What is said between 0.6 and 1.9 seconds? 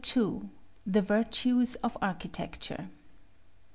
THE VIRTUES